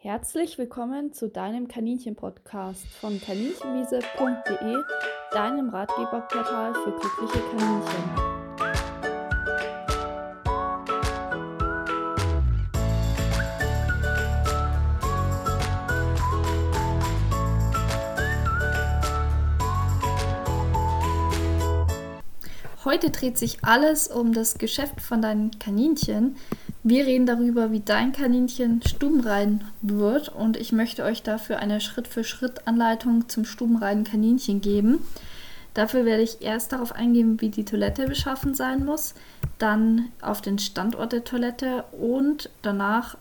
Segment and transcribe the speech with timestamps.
[0.00, 4.76] Herzlich willkommen zu deinem Kaninchen-Podcast von kaninchenwiese.de,
[5.32, 8.38] deinem Ratgeberportal für glückliche Kaninchen.
[22.84, 26.36] Heute dreht sich alles um das Geschäft von deinen Kaninchen.
[26.84, 33.28] Wir reden darüber, wie dein Kaninchen stubenrein wird und ich möchte euch dafür eine Schritt-für-Schritt-Anleitung
[33.28, 35.00] zum stubenreinen Kaninchen geben.
[35.74, 39.14] Dafür werde ich erst darauf eingehen, wie die Toilette beschaffen sein muss,
[39.58, 43.16] dann auf den Standort der Toilette und danach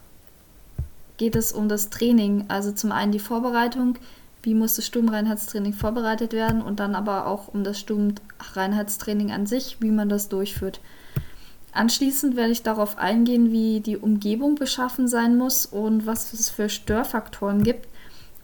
[1.17, 3.97] geht es um das Training, also zum einen die Vorbereitung,
[4.43, 9.77] wie muss das Stubenreinheitstraining vorbereitet werden und dann aber auch um das Stubenreinheitstraining an sich,
[9.81, 10.79] wie man das durchführt.
[11.73, 16.69] Anschließend werde ich darauf eingehen, wie die Umgebung beschaffen sein muss und was es für
[16.69, 17.87] Störfaktoren gibt.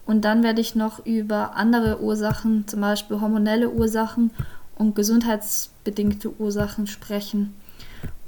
[0.05, 4.32] Und dann werde ich noch über andere Ursachen, zum Beispiel hormonelle Ursachen
[4.76, 7.54] und gesundheitsbedingte Ursachen sprechen.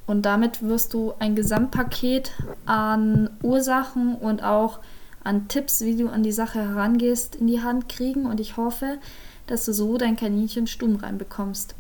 [0.08, 2.32] Und damit wirst du ein Gesamtpaket
[2.66, 4.80] an Ursachen und auch
[5.24, 9.00] an Tipps, wie du an die Sache herangehst, in die Hand kriegen und ich hoffe,
[9.48, 11.76] dass du so dein Kaninchen stumm reinbekommst.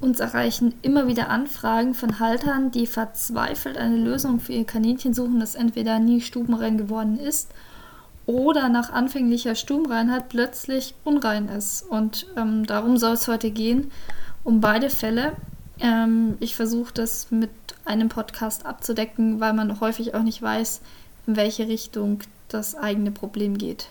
[0.00, 5.40] Uns erreichen immer wieder Anfragen von Haltern, die verzweifelt eine Lösung für ihr Kaninchen suchen,
[5.40, 7.50] das entweder nie stubenrein geworden ist
[8.26, 11.82] oder nach anfänglicher Stubenreinheit plötzlich unrein ist.
[11.82, 13.90] Und ähm, darum soll es heute gehen,
[14.44, 15.32] um beide Fälle.
[15.80, 17.50] Ähm, ich versuche das mit
[17.84, 20.82] einem Podcast abzudecken, weil man häufig auch nicht weiß,
[21.26, 23.88] in welche Richtung das eigene Problem geht.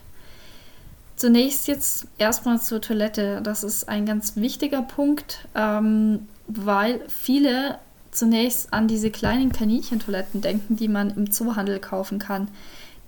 [1.18, 3.42] Zunächst jetzt erstmal zur Toilette.
[3.42, 7.80] Das ist ein ganz wichtiger Punkt, ähm, weil viele
[8.12, 12.50] zunächst an diese kleinen Kaninchentoiletten denken, die man im Zoohandel kaufen kann.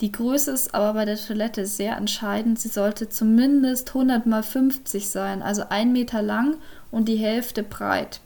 [0.01, 2.59] Die Größe ist aber bei der Toilette sehr entscheidend.
[2.59, 6.55] Sie sollte zumindest 100 mal 50 sein, also ein Meter lang
[6.89, 8.21] und die Hälfte breit.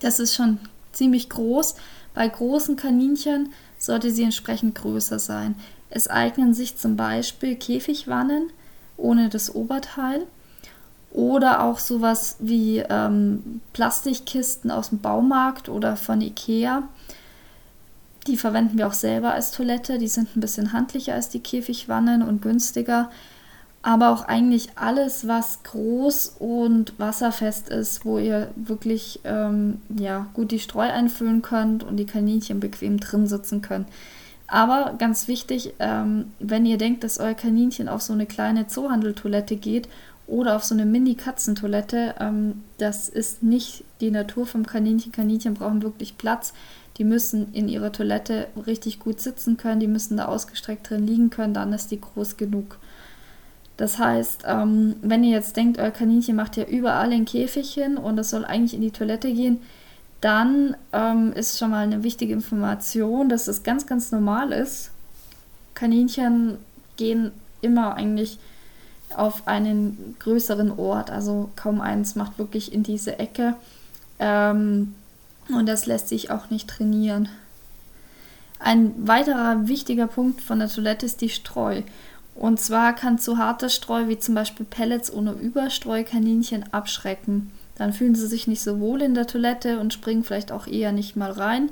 [0.00, 0.58] Das ist schon
[0.92, 1.76] ziemlich groß.
[2.12, 5.54] Bei großen Kaninchen sollte sie entsprechend größer sein.
[5.88, 8.50] Es eignen sich zum Beispiel Käfigwannen
[9.02, 10.26] ohne das Oberteil
[11.12, 16.84] oder auch sowas wie ähm, Plastikkisten aus dem Baumarkt oder von Ikea.
[18.26, 19.98] Die verwenden wir auch selber als Toilette.
[19.98, 23.10] Die sind ein bisschen handlicher als die Käfigwannen und günstiger.
[23.82, 30.52] Aber auch eigentlich alles, was groß und wasserfest ist, wo ihr wirklich ähm, ja, gut
[30.52, 33.86] die Streu einfüllen könnt und die Kaninchen bequem drin sitzen können.
[34.52, 39.56] Aber ganz wichtig, ähm, wenn ihr denkt, dass euer Kaninchen auf so eine kleine Zoohandeltoilette
[39.56, 39.88] geht
[40.26, 45.10] oder auf so eine Mini-Katzentoilette, ähm, das ist nicht die Natur vom Kaninchen.
[45.10, 46.52] Kaninchen brauchen wirklich Platz.
[46.98, 51.30] Die müssen in ihrer Toilette richtig gut sitzen können, die müssen da ausgestreckt drin liegen
[51.30, 52.78] können, dann ist die groß genug.
[53.78, 57.96] Das heißt, ähm, wenn ihr jetzt denkt, euer Kaninchen macht ja überall den Käfig hin
[57.96, 59.60] und es soll eigentlich in die Toilette gehen,
[60.22, 64.92] dann ähm, ist schon mal eine wichtige Information, dass es ganz, ganz normal ist.
[65.74, 66.58] Kaninchen
[66.96, 68.38] gehen immer eigentlich
[69.16, 71.10] auf einen größeren Ort.
[71.10, 73.56] Also kaum eins macht wirklich in diese Ecke.
[74.20, 74.94] Ähm,
[75.48, 77.28] und das lässt sich auch nicht trainieren.
[78.60, 81.82] Ein weiterer wichtiger Punkt von der Toilette ist die Streu.
[82.36, 87.50] Und zwar kann zu harter Streu wie zum Beispiel Pellets ohne Überstreu Kaninchen abschrecken.
[87.76, 90.92] Dann fühlen sie sich nicht so wohl in der Toilette und springen vielleicht auch eher
[90.92, 91.70] nicht mal rein.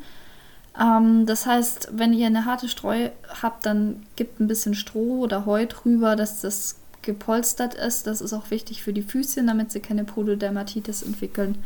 [0.78, 3.10] Ähm, das heißt, wenn ihr eine harte Streu
[3.42, 8.06] habt, dann gebt ein bisschen Stroh oder Heu drüber, dass das gepolstert ist.
[8.06, 11.58] Das ist auch wichtig für die Füßchen, damit sie keine Pododermatitis entwickeln.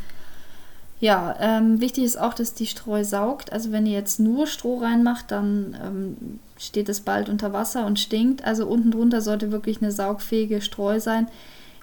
[1.00, 3.52] Ja, ähm, wichtig ist auch, dass die Streu saugt.
[3.52, 7.98] Also wenn ihr jetzt nur Stroh reinmacht, dann ähm, steht es bald unter Wasser und
[7.98, 8.44] stinkt.
[8.44, 11.28] Also unten drunter sollte wirklich eine saugfähige Streu sein.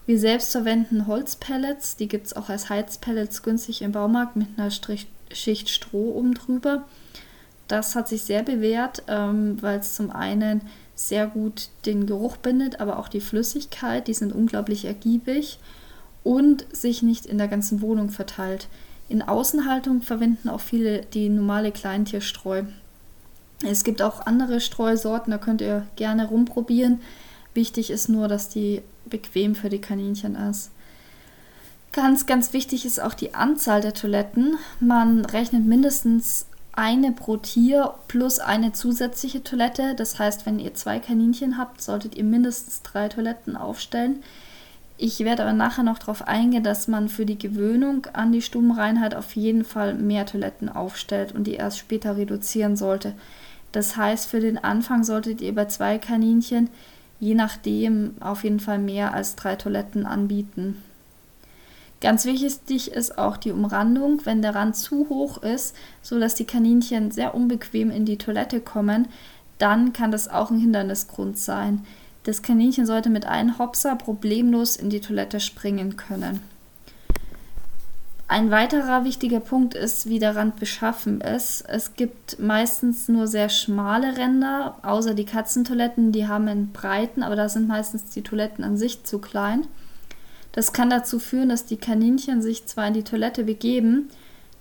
[0.05, 4.71] Wir selbst verwenden Holzpellets, die gibt es auch als Heizpellets günstig im Baumarkt mit einer
[4.71, 6.85] Strich Schicht Stroh oben drüber.
[7.67, 10.61] Das hat sich sehr bewährt, ähm, weil es zum einen
[10.95, 15.59] sehr gut den Geruch bindet, aber auch die Flüssigkeit, die sind unglaublich ergiebig
[16.23, 18.67] und sich nicht in der ganzen Wohnung verteilt.
[19.07, 22.63] In Außenhaltung verwenden auch viele die normale Kleintierstreu.
[23.63, 26.99] Es gibt auch andere Streusorten, da könnt ihr gerne rumprobieren.
[27.53, 30.71] Wichtig ist nur, dass die bequem für die Kaninchen ist.
[31.91, 34.57] Ganz, ganz wichtig ist auch die Anzahl der Toiletten.
[34.79, 39.93] Man rechnet mindestens eine pro Tier plus eine zusätzliche Toilette.
[39.95, 44.23] Das heißt, wenn ihr zwei Kaninchen habt, solltet ihr mindestens drei Toiletten aufstellen.
[44.97, 49.15] Ich werde aber nachher noch darauf eingehen, dass man für die Gewöhnung an die Stubenreinheit
[49.15, 53.15] auf jeden Fall mehr Toiletten aufstellt und die erst später reduzieren sollte.
[53.71, 56.69] Das heißt, für den Anfang solltet ihr bei zwei Kaninchen
[57.21, 60.83] je nachdem auf jeden Fall mehr als drei Toiletten anbieten.
[62.01, 64.25] Ganz wichtig ist auch die Umrandung.
[64.25, 69.07] Wenn der Rand zu hoch ist, sodass die Kaninchen sehr unbequem in die Toilette kommen,
[69.59, 71.85] dann kann das auch ein Hindernisgrund sein.
[72.23, 76.41] Das Kaninchen sollte mit einem Hopser problemlos in die Toilette springen können.
[78.31, 81.65] Ein weiterer wichtiger Punkt ist, wie der Rand beschaffen ist.
[81.67, 87.35] Es gibt meistens nur sehr schmale Ränder, außer die Katzentoiletten, die haben einen breiten, aber
[87.35, 89.67] da sind meistens die Toiletten an sich zu klein.
[90.53, 94.07] Das kann dazu führen, dass die Kaninchen sich zwar in die Toilette begeben,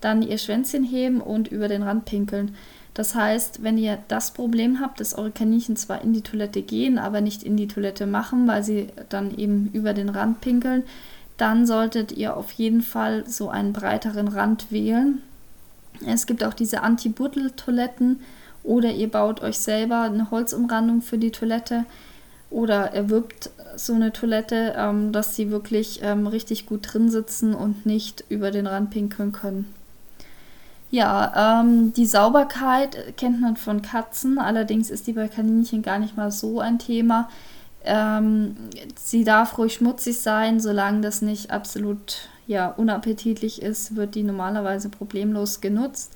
[0.01, 2.57] dann ihr Schwänzchen heben und über den Rand pinkeln.
[2.95, 6.99] Das heißt, wenn ihr das Problem habt, dass eure Kaninchen zwar in die Toilette gehen,
[6.99, 10.83] aber nicht in die Toilette machen, weil sie dann eben über den Rand pinkeln,
[11.41, 15.23] dann solltet ihr auf jeden Fall so einen breiteren Rand wählen.
[16.07, 18.21] Es gibt auch diese Anti-Buddel-Toiletten
[18.63, 21.85] oder ihr baut euch selber eine Holzumrandung für die Toilette
[22.51, 27.87] oder erwirbt so eine Toilette, ähm, dass sie wirklich ähm, richtig gut drin sitzen und
[27.87, 29.73] nicht über den Rand pinkeln können.
[30.91, 36.17] Ja, ähm, die Sauberkeit kennt man von Katzen, allerdings ist die bei Kaninchen gar nicht
[36.17, 37.29] mal so ein Thema.
[37.85, 38.57] Ähm,
[38.97, 44.89] sie darf ruhig schmutzig sein, solange das nicht absolut ja, unappetitlich ist, wird die normalerweise
[44.89, 46.13] problemlos genutzt.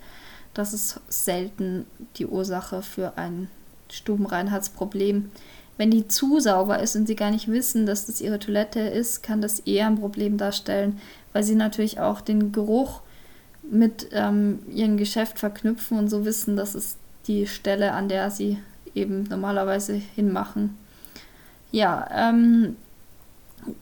[0.52, 3.48] Das ist selten die Ursache für ein
[3.90, 5.30] Stubenreinheitsproblem.
[5.76, 9.22] Wenn die zu sauber ist und sie gar nicht wissen, dass das ihre Toilette ist,
[9.22, 11.00] kann das eher ein Problem darstellen,
[11.32, 13.00] weil sie natürlich auch den Geruch
[13.62, 18.58] mit ähm, ihrem Geschäft verknüpfen und so wissen, das ist die Stelle, an der sie
[18.94, 20.76] eben normalerweise hinmachen.
[21.74, 22.76] Ja, ähm,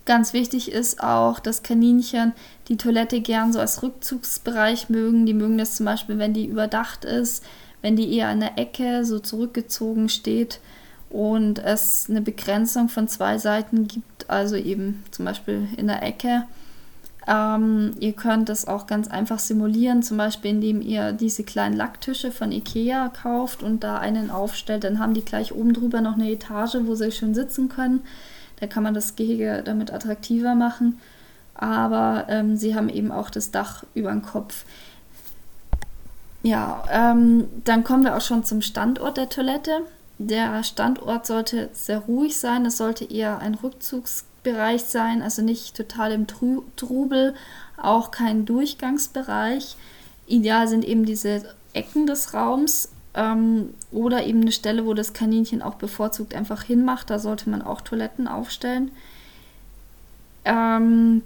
[0.06, 2.32] ganz wichtig ist auch, dass Kaninchen
[2.68, 5.26] die Toilette gern so als Rückzugsbereich mögen.
[5.26, 7.44] Die mögen das zum Beispiel, wenn die überdacht ist,
[7.82, 10.60] wenn die eher an der Ecke so zurückgezogen steht
[11.10, 16.44] und es eine Begrenzung von zwei Seiten gibt, also eben zum Beispiel in der Ecke.
[17.26, 22.32] Ähm, ihr könnt das auch ganz einfach simulieren, zum Beispiel indem ihr diese kleinen Lacktische
[22.32, 24.84] von Ikea kauft und da einen aufstellt.
[24.84, 28.00] Dann haben die gleich oben drüber noch eine Etage, wo sie schön sitzen können.
[28.58, 31.00] Da kann man das Gehege damit attraktiver machen.
[31.54, 34.64] Aber ähm, sie haben eben auch das Dach über dem Kopf.
[36.42, 39.82] Ja, ähm, dann kommen wir auch schon zum Standort der Toilette.
[40.18, 42.66] Der Standort sollte sehr ruhig sein.
[42.66, 43.54] Es sollte eher ein
[44.44, 47.34] Rückzugsbereich sein, also nicht total im Trubel,
[47.76, 49.76] auch kein Durchgangsbereich.
[50.26, 55.62] Ideal sind eben diese Ecken des Raums ähm, oder eben eine Stelle, wo das Kaninchen
[55.62, 57.10] auch bevorzugt einfach hinmacht.
[57.10, 58.90] Da sollte man auch Toiletten aufstellen.
[60.44, 61.22] Ähm,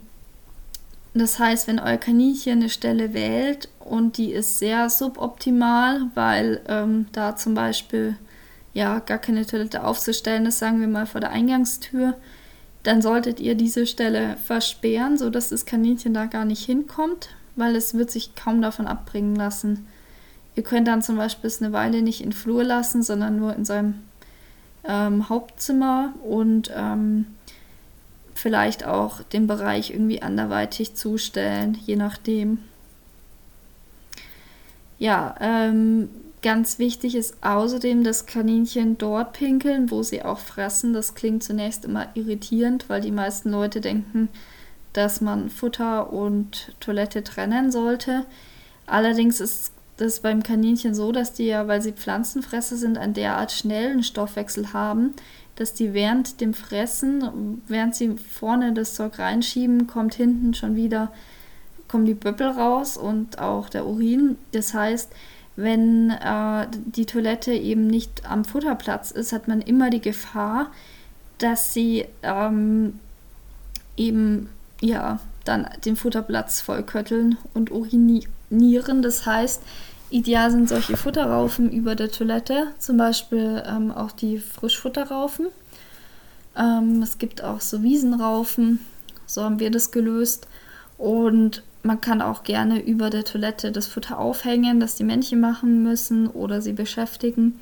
[1.15, 7.07] das heißt, wenn euer Kaninchen eine Stelle wählt und die ist sehr suboptimal, weil ähm,
[7.13, 8.17] da zum Beispiel
[8.75, 12.15] ja, gar keine Toilette aufzustellen ist, sagen wir mal vor der Eingangstür,
[12.87, 17.95] dann solltet ihr diese Stelle versperren, sodass das Kaninchen da gar nicht hinkommt, weil es
[17.95, 19.87] wird sich kaum davon abbringen lassen.
[20.55, 23.65] Ihr könnt dann zum Beispiel es eine Weile nicht in Flur lassen, sondern nur in
[23.65, 23.95] seinem
[24.85, 27.27] ähm, Hauptzimmer und ähm,
[28.35, 32.59] vielleicht auch den Bereich irgendwie anderweitig zustellen, je nachdem.
[34.99, 36.09] Ja, ähm,
[36.43, 40.93] Ganz wichtig ist außerdem, dass Kaninchen dort pinkeln, wo sie auch fressen.
[40.93, 44.29] Das klingt zunächst immer irritierend, weil die meisten Leute denken,
[44.93, 48.25] dass man Futter und Toilette trennen sollte.
[48.87, 53.51] Allerdings ist das beim Kaninchen so, dass die ja, weil sie Pflanzenfresser sind, einen derart
[53.51, 55.15] schnellen Stoffwechsel haben,
[55.57, 61.13] dass die während dem Fressen, während sie vorne das Zeug reinschieben, kommt hinten schon wieder,
[61.89, 64.37] kommen die Böppel raus und auch der Urin.
[64.53, 65.11] Das heißt,
[65.57, 70.71] wenn äh, die Toilette eben nicht am Futterplatz ist, hat man immer die Gefahr,
[71.39, 72.99] dass sie ähm,
[73.97, 79.03] eben ja dann den Futterplatz vollkötteln und urinieren.
[79.03, 79.63] Das heißt,
[80.11, 85.47] ideal sind solche Futterraufen über der Toilette, zum Beispiel ähm, auch die Frischfutterraufen.
[86.57, 88.81] Ähm, es gibt auch so Wiesenraufen,
[89.27, 90.49] so haben wir das gelöst.
[90.99, 95.83] Und man kann auch gerne über der Toilette das Futter aufhängen, das die Männchen machen
[95.83, 97.61] müssen oder sie beschäftigen.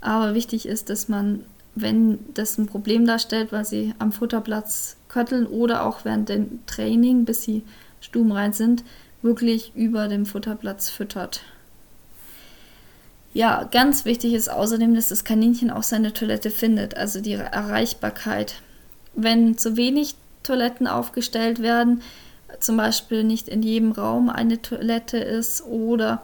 [0.00, 5.46] Aber wichtig ist, dass man, wenn das ein Problem darstellt, weil sie am Futterplatz kötteln
[5.46, 7.62] oder auch während dem Training, bis sie
[8.00, 8.82] stubenrein sind,
[9.22, 11.42] wirklich über dem Futterplatz füttert.
[13.32, 18.54] Ja, ganz wichtig ist außerdem, dass das Kaninchen auch seine Toilette findet, also die Erreichbarkeit.
[19.14, 22.02] Wenn zu wenig Toiletten aufgestellt werden,
[22.60, 26.22] zum Beispiel nicht in jedem Raum eine Toilette ist oder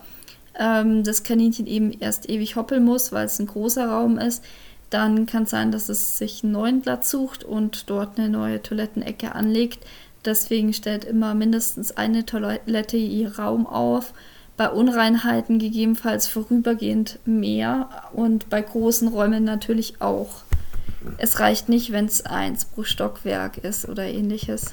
[0.58, 4.42] ähm, das Kaninchen eben erst ewig hoppeln muss, weil es ein großer Raum ist,
[4.90, 8.62] dann kann es sein, dass es sich einen neuen Platz sucht und dort eine neue
[8.62, 9.84] Toilettenecke anlegt.
[10.24, 14.12] Deswegen stellt immer mindestens eine Toilette ihr Raum auf.
[14.56, 20.44] Bei Unreinheiten gegebenenfalls vorübergehend mehr und bei großen Räumen natürlich auch.
[21.18, 24.72] Es reicht nicht, wenn es eins pro Stockwerk ist oder ähnliches.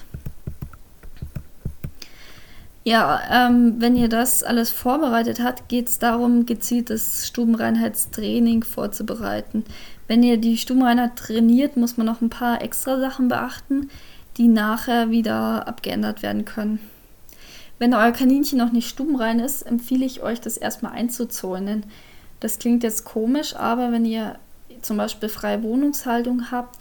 [2.86, 9.64] Ja, ähm, wenn ihr das alles vorbereitet habt, geht es darum, gezieltes Stubenreinheitstraining vorzubereiten.
[10.08, 13.90] Wenn ihr die Stubenreinheit trainiert, muss man noch ein paar extra Sachen beachten,
[14.38, 16.80] die nachher wieder abgeändert werden können.
[17.80, 21.86] Wenn euer Kaninchen noch nicht stubenrein ist, empfehle ich euch, das erstmal einzuzäunen.
[22.42, 24.36] Das klingt jetzt komisch, aber wenn ihr
[24.82, 26.80] zum Beispiel freie Wohnungshaltung habt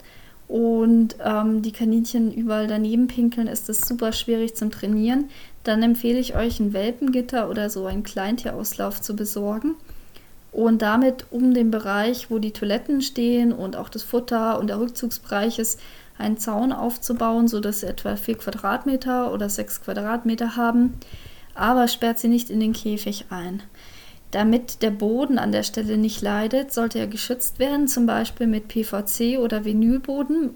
[0.49, 5.29] und ähm, die Kaninchen überall daneben pinkeln, ist das super schwierig zum Trainieren
[5.63, 9.75] dann empfehle ich euch ein Welpengitter oder so einen Kleintierauslauf zu besorgen
[10.51, 14.79] und damit um den Bereich, wo die Toiletten stehen und auch das Futter und der
[14.79, 15.79] Rückzugsbereich ist,
[16.17, 20.93] einen Zaun aufzubauen, sodass sie etwa 4 Quadratmeter oder 6 Quadratmeter haben,
[21.55, 23.63] aber sperrt sie nicht in den Käfig ein.
[24.31, 28.67] Damit der Boden an der Stelle nicht leidet, sollte er geschützt werden, zum Beispiel mit
[28.67, 30.51] PVC oder Vinylboden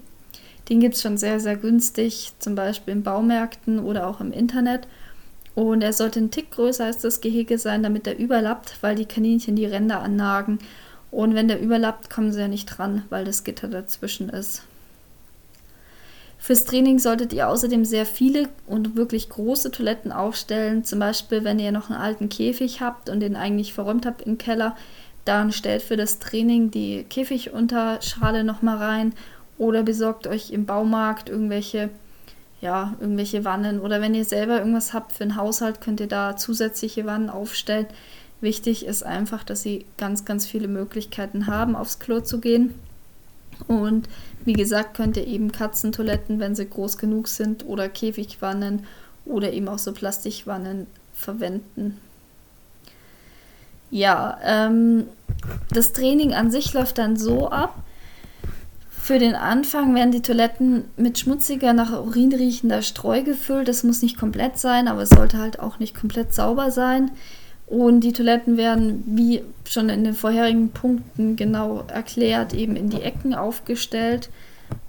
[0.68, 4.86] den gibt es schon sehr, sehr günstig, zum Beispiel in Baumärkten oder auch im Internet.
[5.58, 9.06] Und er sollte ein Tick größer als das Gehege sein, damit er überlappt, weil die
[9.06, 10.60] Kaninchen die Ränder annagen.
[11.10, 14.62] Und wenn der überlappt, kommen sie ja nicht dran, weil das Gitter dazwischen ist.
[16.38, 20.84] Fürs Training solltet ihr außerdem sehr viele und wirklich große Toiletten aufstellen.
[20.84, 24.38] Zum Beispiel, wenn ihr noch einen alten Käfig habt und den eigentlich verräumt habt im
[24.38, 24.76] Keller,
[25.24, 29.12] dann stellt für das Training die Käfigunterschale nochmal rein
[29.58, 31.90] oder besorgt euch im Baumarkt irgendwelche,
[32.60, 33.80] ja, irgendwelche Wannen.
[33.80, 37.86] Oder wenn ihr selber irgendwas habt für einen Haushalt, könnt ihr da zusätzliche Wannen aufstellen.
[38.40, 42.74] Wichtig ist einfach, dass sie ganz, ganz viele Möglichkeiten haben, aufs Klo zu gehen.
[43.66, 44.08] Und
[44.44, 48.86] wie gesagt, könnt ihr eben Katzentoiletten, wenn sie groß genug sind, oder Käfigwannen
[49.24, 51.98] oder eben auch so Plastikwannen verwenden.
[53.90, 55.08] Ja, ähm,
[55.70, 57.82] das Training an sich läuft dann so ab,
[59.08, 63.66] für den Anfang werden die Toiletten mit schmutziger, nach Urin riechender Streu gefüllt.
[63.66, 67.10] Das muss nicht komplett sein, aber es sollte halt auch nicht komplett sauber sein.
[67.66, 73.00] Und die Toiletten werden, wie schon in den vorherigen Punkten genau erklärt, eben in die
[73.00, 74.28] Ecken aufgestellt.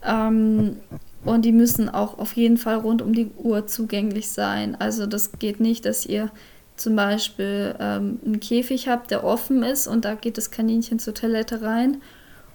[0.05, 0.75] Ähm,
[1.23, 4.75] und die müssen auch auf jeden Fall rund um die Uhr zugänglich sein.
[4.77, 6.29] Also das geht nicht, dass ihr
[6.75, 11.13] zum Beispiel ähm, einen Käfig habt, der offen ist und da geht das Kaninchen zur
[11.13, 12.01] Toilette rein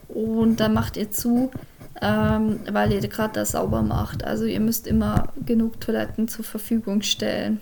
[0.09, 1.51] und dann macht ihr zu,
[2.01, 4.25] ähm, weil ihr gerade das sauber macht.
[4.25, 7.61] Also ihr müsst immer genug Toiletten zur Verfügung stellen.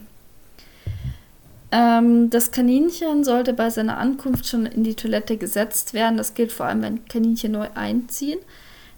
[1.70, 6.18] Ähm, das Kaninchen sollte bei seiner Ankunft schon in die Toilette gesetzt werden.
[6.18, 8.38] Das gilt vor allem, wenn Kaninchen neu einziehen.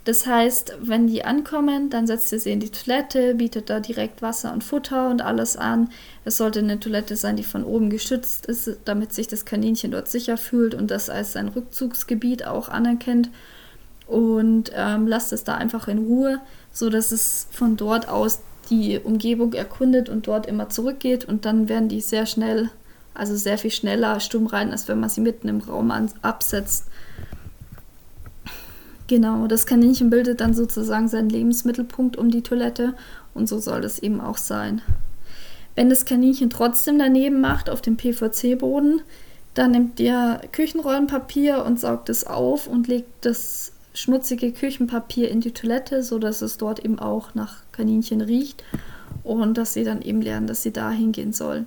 [0.05, 4.21] Das heißt, wenn die ankommen, dann setzt ihr sie in die Toilette, bietet da direkt
[4.21, 5.91] Wasser und Futter und alles an.
[6.27, 10.09] Es sollte eine Toilette sein, die von oben geschützt ist, damit sich das Kaninchen dort
[10.09, 13.31] sicher fühlt und das als sein Rückzugsgebiet auch anerkennt.
[14.07, 16.39] Und ähm, lasst es da einfach in Ruhe,
[16.71, 21.25] sodass es von dort aus die Umgebung erkundet und dort immer zurückgeht.
[21.25, 22.69] Und dann werden die sehr schnell,
[23.15, 26.89] also sehr viel schneller stumm rein, als wenn man sie mitten im Raum absetzt.
[29.07, 32.95] Genau, das Kaninchen bildet dann sozusagen seinen Lebensmittelpunkt um die Toilette
[33.35, 34.81] und so soll das eben auch sein.
[35.75, 39.03] Wenn das Kaninchen trotzdem daneben macht auf dem PVC-Boden,
[39.55, 45.53] dann nimmt ihr Küchenrollenpapier und saugt es auf und legt das schmutzige Küchenpapier in die
[45.53, 48.65] Toilette, sodass es dort eben auch nach Kaninchen riecht
[49.23, 51.67] und dass sie dann eben lernen, dass sie da hingehen sollen.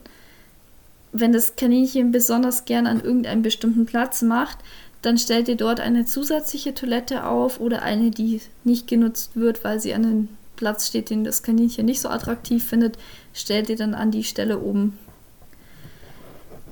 [1.13, 4.58] Wenn das Kaninchen besonders gern an irgendeinem bestimmten Platz macht,
[5.07, 9.79] dann stellt ihr dort eine zusätzliche Toilette auf oder eine, die nicht genutzt wird, weil
[9.79, 12.97] sie an einem Platz steht, den das Kaninchen nicht so attraktiv findet,
[13.33, 14.97] stellt ihr dann an die Stelle oben.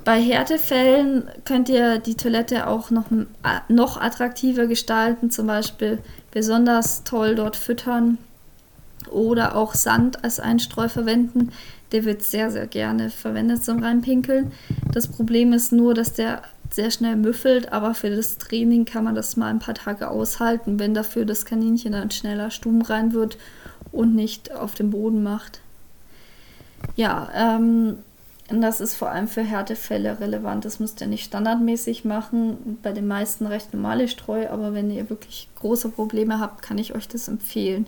[0.04, 3.06] Bei Härtefällen könnt ihr die Toilette auch noch,
[3.68, 5.98] noch attraktiver gestalten, zum Beispiel
[6.30, 8.18] besonders toll dort füttern
[9.10, 11.52] oder auch Sand als Einstreu verwenden.
[11.92, 14.52] Der wird sehr, sehr gerne verwendet zum Reinpinkeln.
[14.92, 19.14] Das Problem ist nur, dass der sehr schnell müffelt, aber für das Training kann man
[19.14, 23.38] das mal ein paar Tage aushalten, wenn dafür das Kaninchen dann schneller stumm rein wird
[23.92, 25.60] und nicht auf dem Boden macht.
[26.96, 27.98] Ja, ähm,
[28.48, 30.64] das ist vor allem für Härtefälle relevant.
[30.64, 32.78] Das müsst ihr nicht standardmäßig machen.
[32.82, 36.94] Bei den meisten recht normale Streu, aber wenn ihr wirklich große Probleme habt, kann ich
[36.94, 37.86] euch das empfehlen.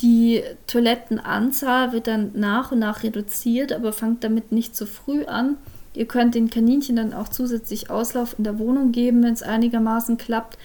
[0.00, 5.56] Die Toilettenanzahl wird dann nach und nach reduziert, aber fangt damit nicht zu früh an
[5.98, 10.16] Ihr könnt den Kaninchen dann auch zusätzlich Auslauf in der Wohnung geben, wenn es einigermaßen
[10.16, 10.56] klappt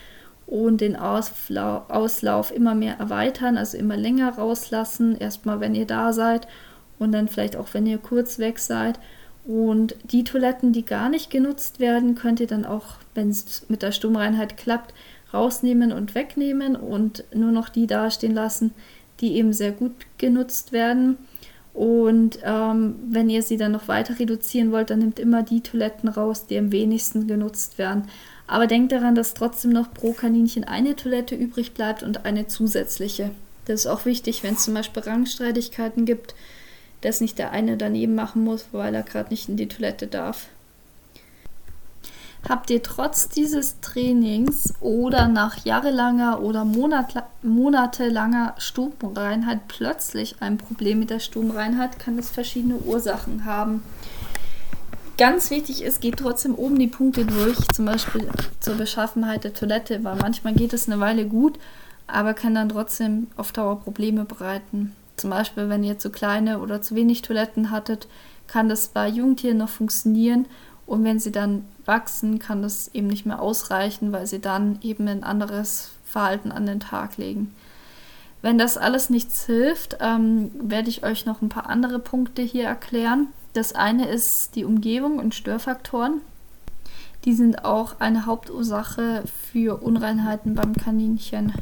[0.46, 5.18] und den Auslau Auslauf immer mehr erweitern, also immer länger rauslassen.
[5.18, 6.48] Erstmal, wenn ihr da seid
[7.00, 9.00] und dann vielleicht auch, wenn ihr kurz weg seid.
[9.44, 13.82] Und die Toiletten, die gar nicht genutzt werden, könnt ihr dann auch, wenn es mit
[13.82, 14.94] der Stummreinheit klappt,
[15.34, 18.70] rausnehmen und wegnehmen und nur noch die dastehen lassen,
[19.20, 21.18] die eben sehr gut genutzt werden.
[21.74, 26.08] Und ähm, wenn ihr sie dann noch weiter reduzieren wollt, dann nehmt immer die Toiletten
[26.08, 28.10] raus, die am wenigsten genutzt werden.
[28.46, 33.32] Aber denkt daran, dass trotzdem noch pro Kaninchen eine Toilette übrig bleibt und eine zusätzliche.
[33.66, 36.36] Das ist auch wichtig, wenn es zum Beispiel Rangstreitigkeiten gibt,
[37.02, 40.48] dass nicht der eine daneben machen muss, weil er gerade nicht in die Toilette darf.
[42.48, 51.10] Habt ihr trotz dieses Trainings oder nach jahrelanger oder monatelanger Stubenreinheit plötzlich ein Problem mit
[51.10, 53.82] der Stubenreinheit, kann es verschiedene Ursachen haben.
[55.18, 58.28] Ganz wichtig ist, geht trotzdem oben die Punkte durch, zum Beispiel
[58.60, 61.58] zur Beschaffenheit der Toilette, weil manchmal geht es eine Weile gut,
[62.08, 64.94] aber kann dann trotzdem auf Dauer Probleme bereiten.
[65.16, 68.08] Zum Beispiel, wenn ihr zu kleine oder zu wenig Toiletten hattet,
[68.48, 70.46] kann das bei Jungtieren noch funktionieren
[70.86, 75.08] und wenn sie dann wachsen, kann das eben nicht mehr ausreichen, weil sie dann eben
[75.08, 77.54] ein anderes Verhalten an den Tag legen.
[78.42, 82.66] Wenn das alles nichts hilft, ähm, werde ich euch noch ein paar andere Punkte hier
[82.66, 83.28] erklären.
[83.54, 86.22] Das eine ist die Umgebung und Störfaktoren.
[87.26, 91.54] Die sind auch eine Hauptursache für Unreinheiten beim Kaninchen.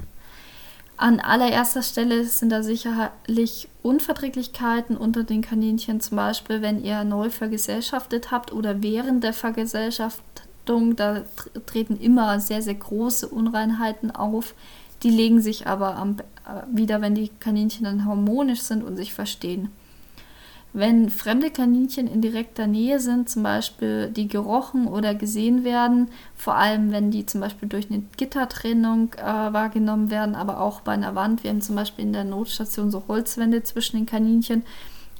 [1.01, 7.31] An allererster Stelle sind da sicherlich Unverträglichkeiten unter den Kaninchen, zum Beispiel wenn ihr neu
[7.31, 11.23] vergesellschaftet habt oder während der Vergesellschaftung, da
[11.65, 14.53] treten immer sehr, sehr große Unreinheiten auf.
[15.01, 19.11] Die legen sich aber am, äh, wieder, wenn die Kaninchen dann harmonisch sind und sich
[19.11, 19.71] verstehen.
[20.73, 26.55] Wenn fremde Kaninchen in direkter Nähe sind, zum Beispiel die gerochen oder gesehen werden, vor
[26.55, 31.13] allem wenn die zum Beispiel durch eine Gittertrennung äh, wahrgenommen werden, aber auch bei einer
[31.13, 31.43] Wand.
[31.43, 34.63] Wir haben zum Beispiel in der Notstation so Holzwände zwischen den Kaninchen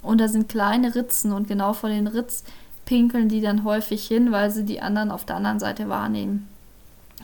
[0.01, 2.45] und da sind kleine Ritzen und genau vor den Ritz
[2.85, 6.47] pinkeln die dann häufig hin, weil sie die anderen auf der anderen Seite wahrnehmen.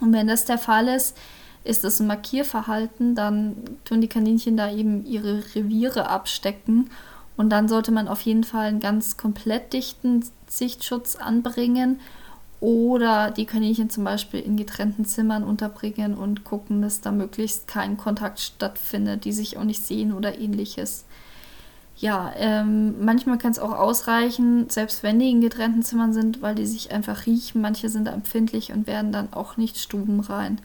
[0.01, 1.17] Und wenn das der Fall ist,
[1.63, 6.89] ist das ein Markierverhalten, dann tun die Kaninchen da eben ihre Reviere abstecken
[7.37, 11.99] und dann sollte man auf jeden Fall einen ganz komplett dichten Sichtschutz anbringen
[12.59, 17.97] oder die Kaninchen zum Beispiel in getrennten Zimmern unterbringen und gucken, dass da möglichst kein
[17.97, 21.05] Kontakt stattfindet, die sich auch nicht sehen oder ähnliches.
[21.99, 26.55] Ja, ähm, manchmal kann es auch ausreichen, selbst wenn die in getrennten Zimmern sind, weil
[26.55, 27.61] die sich einfach riechen.
[27.61, 30.59] Manche sind da empfindlich und werden dann auch nicht stubenrein.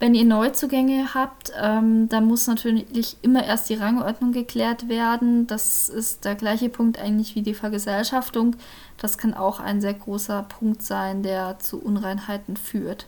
[0.00, 5.46] Wenn ihr Neuzugänge habt, ähm, dann muss natürlich immer erst die Rangordnung geklärt werden.
[5.46, 8.56] Das ist der gleiche Punkt eigentlich wie die Vergesellschaftung.
[8.96, 13.06] Das kann auch ein sehr großer Punkt sein, der zu Unreinheiten führt.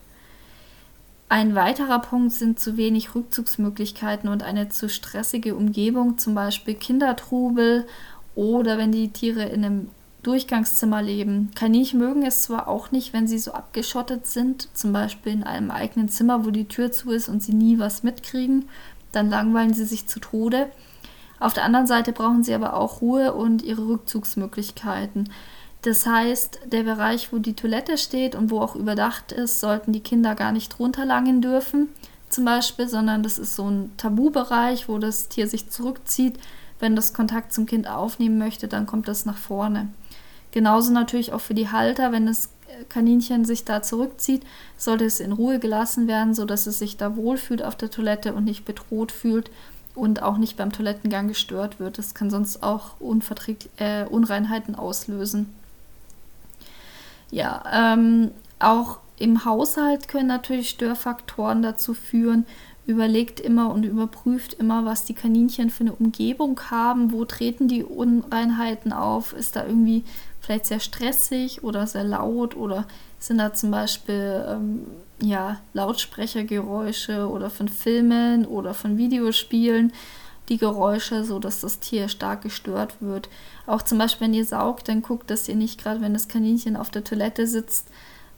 [1.31, 7.87] Ein weiterer Punkt sind zu wenig Rückzugsmöglichkeiten und eine zu stressige Umgebung, zum Beispiel Kindertrubel
[8.35, 9.89] oder wenn die Tiere in einem
[10.23, 11.51] Durchgangszimmer leben.
[11.55, 15.71] Kaninchen mögen es zwar auch nicht, wenn sie so abgeschottet sind, zum Beispiel in einem
[15.71, 18.69] eigenen Zimmer, wo die Tür zu ist und sie nie was mitkriegen,
[19.11, 20.71] dann langweilen sie sich zu Tode.
[21.41, 25.29] Auf der anderen Seite brauchen sie aber auch Ruhe und ihre Rückzugsmöglichkeiten.
[25.83, 30.01] Das heißt, der Bereich, wo die Toilette steht und wo auch überdacht ist, sollten die
[30.01, 31.89] Kinder gar nicht runterlangen dürfen,
[32.29, 36.39] zum Beispiel, sondern das ist so ein Tabubereich, wo das Tier sich zurückzieht.
[36.79, 39.89] Wenn das Kontakt zum Kind aufnehmen möchte, dann kommt das nach vorne.
[40.53, 42.51] Genauso natürlich auch für die Halter, wenn das
[42.89, 44.43] Kaninchen sich da zurückzieht,
[44.77, 48.45] sollte es in Ruhe gelassen werden, sodass es sich da wohlfühlt auf der Toilette und
[48.45, 49.51] nicht bedroht fühlt
[49.95, 51.99] und auch nicht beim Toilettengang gestört wird.
[51.99, 52.93] Das kann sonst auch
[53.79, 55.53] äh, Unreinheiten auslösen.
[57.31, 62.47] Ja, ähm, auch im Haushalt können natürlich Störfaktoren dazu führen.
[62.85, 67.85] Überlegt immer und überprüft immer, was die Kaninchen für eine Umgebung haben, wo treten die
[67.85, 70.05] Unreinheiten auf, ist da irgendwie
[70.41, 72.57] vielleicht sehr stressig oder sehr laut?
[72.57, 72.87] Oder
[73.21, 74.87] sind da zum Beispiel ähm,
[75.21, 79.93] ja, Lautsprechergeräusche oder von Filmen oder von Videospielen
[80.49, 83.29] die Geräusche, so dass das Tier stark gestört wird.
[83.67, 86.77] Auch zum Beispiel, wenn ihr saugt, dann guckt, dass ihr nicht gerade, wenn das Kaninchen
[86.77, 87.89] auf der Toilette sitzt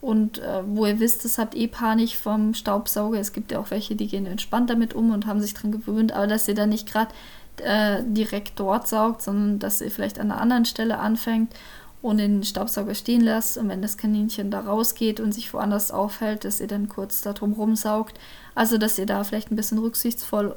[0.05, 3.19] und äh, wo ihr wisst, es habt eh Panik vom Staubsauger.
[3.19, 6.11] Es gibt ja auch welche, die gehen entspannt damit um und haben sich dran gewöhnt,
[6.11, 7.11] aber dass ihr dann nicht gerade
[7.57, 11.55] äh, direkt dort saugt, sondern dass ihr vielleicht an einer anderen Stelle anfängt
[12.03, 16.45] und den Staubsauger stehen lässt und wenn das Kaninchen da rausgeht und sich woanders aufhält,
[16.45, 18.19] dass ihr dann kurz da drum rumsaugt.
[18.53, 20.55] Also, dass ihr da vielleicht ein bisschen rücksichtsvoll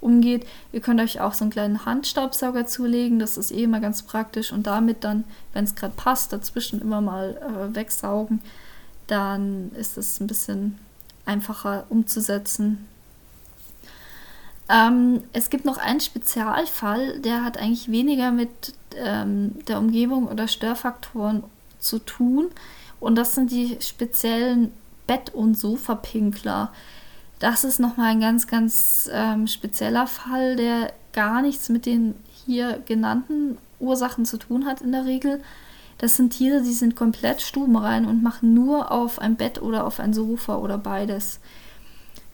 [0.00, 0.48] umgeht.
[0.72, 4.52] Ihr könnt euch auch so einen kleinen Handstaubsauger zulegen, das ist eh immer ganz praktisch
[4.52, 5.22] und damit dann,
[5.52, 8.40] wenn es gerade passt, dazwischen immer mal äh, wegsaugen,
[9.10, 10.78] dann ist es ein bisschen
[11.24, 12.86] einfacher umzusetzen.
[14.68, 20.46] Ähm, es gibt noch einen Spezialfall, der hat eigentlich weniger mit ähm, der Umgebung oder
[20.46, 21.42] Störfaktoren
[21.80, 22.50] zu tun
[23.00, 24.72] und das sind die speziellen
[25.06, 26.72] Bett- und Sofapinkler.
[27.40, 32.14] Das ist nochmal ein ganz, ganz ähm, spezieller Fall, der gar nichts mit den
[32.46, 35.42] hier genannten Ursachen zu tun hat in der Regel.
[36.00, 40.00] Das sind Tiere, die sind komplett stubenrein und machen nur auf ein Bett oder auf
[40.00, 41.40] ein Sofa oder beides.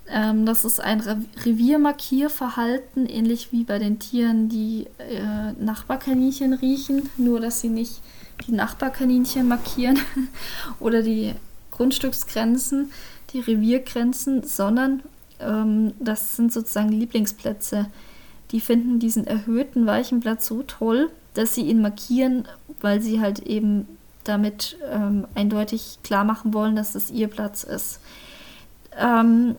[0.09, 7.11] Ähm, das ist ein Re Reviermarkierverhalten, ähnlich wie bei den Tieren, die äh, Nachbarkaninchen riechen,
[7.17, 8.03] nur dass sie nicht
[8.47, 9.99] die Nachbarkaninchen markieren
[10.79, 11.35] oder die
[11.73, 12.93] Grundstücksgrenzen,
[13.33, 15.03] die Reviergrenzen, sondern
[15.41, 17.87] ähm, das sind sozusagen Lieblingsplätze.
[18.53, 22.46] Die finden diesen erhöhten weichen Platz so toll, dass sie ihn markieren,
[22.81, 23.87] weil sie halt eben
[24.25, 28.01] damit ähm, eindeutig klar machen wollen, dass es ihr Platz ist.
[28.99, 29.57] Ähm,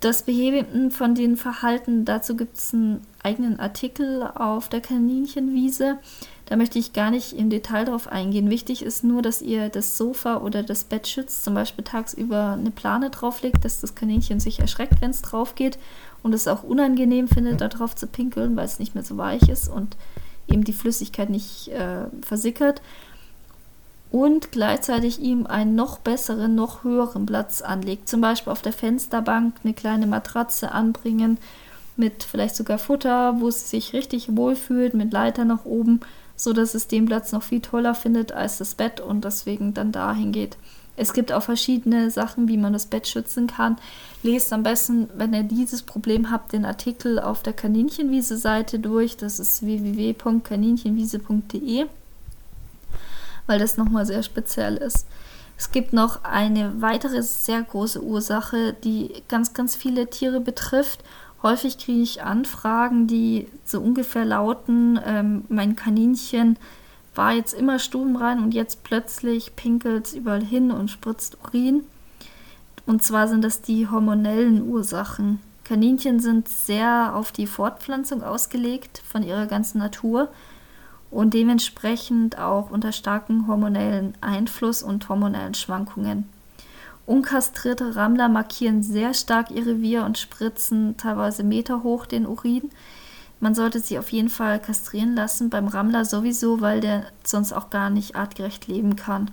[0.00, 5.98] das Beheben von den Verhalten, dazu gibt es einen eigenen Artikel auf der Kaninchenwiese.
[6.46, 8.50] Da möchte ich gar nicht im Detail drauf eingehen.
[8.50, 12.70] Wichtig ist nur, dass ihr das Sofa oder das Bett schützt, zum Beispiel tagsüber eine
[12.70, 15.78] Plane drauflegt, dass das Kaninchen sich erschreckt, wenn es drauf geht
[16.22, 19.48] und es auch unangenehm findet, da drauf zu pinkeln, weil es nicht mehr so weich
[19.48, 19.96] ist und
[20.50, 22.82] eben die Flüssigkeit nicht äh, versickert
[24.10, 28.08] und gleichzeitig ihm einen noch besseren, noch höheren Platz anlegt.
[28.08, 31.38] Zum Beispiel auf der Fensterbank eine kleine Matratze anbringen
[31.96, 36.00] mit vielleicht sogar Futter, wo es sich richtig wohlfühlt, mit Leiter nach oben,
[36.34, 39.92] so dass es den Platz noch viel toller findet als das Bett und deswegen dann
[39.92, 40.56] dahin geht.
[40.96, 43.76] Es gibt auch verschiedene Sachen, wie man das Bett schützen kann.
[44.22, 49.16] Lest am besten, wenn ihr dieses Problem habt, den Artikel auf der Kaninchenwiese-Seite durch.
[49.16, 51.86] Das ist www.kaninchenwiese.de
[53.50, 55.08] weil das nochmal sehr speziell ist.
[55.58, 61.02] Es gibt noch eine weitere sehr große Ursache, die ganz, ganz viele Tiere betrifft.
[61.42, 66.58] Häufig kriege ich Anfragen, die so ungefähr lauten, ähm, mein Kaninchen
[67.20, 71.82] war jetzt immer stubenrein und jetzt plötzlich pinkelt es überall hin und spritzt Urin.
[72.86, 75.38] Und zwar sind das die hormonellen Ursachen.
[75.64, 80.30] Kaninchen sind sehr auf die Fortpflanzung ausgelegt von ihrer ganzen Natur
[81.10, 86.26] und dementsprechend auch unter starkem hormonellen Einfluss und hormonellen Schwankungen.
[87.04, 92.70] Unkastrierte Rammler markieren sehr stark ihr Revier und spritzen teilweise meterhoch den Urin.
[93.40, 97.70] Man sollte sie auf jeden Fall kastrieren lassen, beim Rammler sowieso, weil der sonst auch
[97.70, 99.30] gar nicht artgerecht leben kann.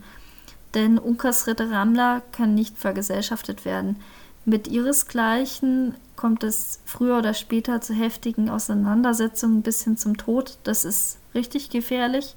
[0.73, 3.97] Denn unkastrierte Rammler können nicht vergesellschaftet werden.
[4.45, 10.57] Mit ihresgleichen kommt es früher oder später zu heftigen Auseinandersetzungen bis hin zum Tod.
[10.63, 12.35] Das ist richtig gefährlich.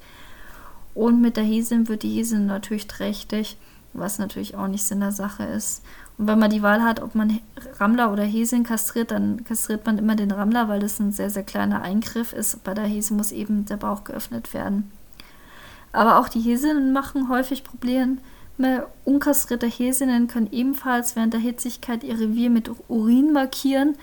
[0.93, 3.57] Und mit der Häsin wird die Häsin natürlich trächtig,
[3.93, 5.83] was natürlich auch nicht Sinn der Sache ist.
[6.21, 7.39] Und wenn man die Wahl hat, ob man
[7.79, 11.41] Rammler oder Häsin kastriert, dann kastriert man immer den Rammler, weil das ein sehr, sehr
[11.41, 12.63] kleiner Eingriff ist.
[12.63, 14.91] Bei der Häsin muss eben der Bauch geöffnet werden.
[15.91, 18.17] Aber auch die Häsinnen machen häufig Probleme.
[19.03, 23.95] Unkastrierte Häsinnen können ebenfalls während der Hitzigkeit ihr Revier mit Urin markieren.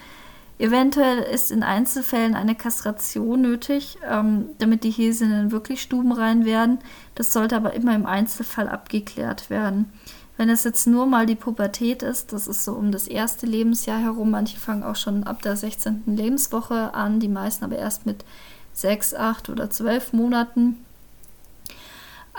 [0.59, 6.81] Eventuell ist in Einzelfällen eine Kastration nötig, ähm, damit die Häsinnen wirklich stubenrein werden.
[7.15, 9.93] Das sollte aber immer im Einzelfall abgeklärt werden.
[10.39, 13.99] Wenn es jetzt nur mal die Pubertät ist, das ist so um das erste Lebensjahr
[13.99, 16.05] herum, manche fangen auch schon ab der 16.
[16.07, 18.25] Lebenswoche an, die meisten aber erst mit
[18.73, 20.77] 6, 8 oder 12 Monaten.